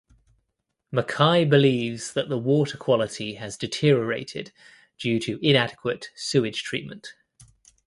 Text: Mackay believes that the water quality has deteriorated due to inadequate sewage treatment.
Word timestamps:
Mackay 0.91 1.45
believes 1.45 2.13
that 2.13 2.27
the 2.27 2.39
water 2.39 2.75
quality 2.75 3.35
has 3.35 3.55
deteriorated 3.55 4.51
due 4.97 5.19
to 5.19 5.37
inadequate 5.47 6.09
sewage 6.15 6.63
treatment. 6.63 7.13